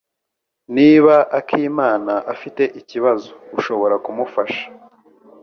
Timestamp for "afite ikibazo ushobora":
2.33-3.95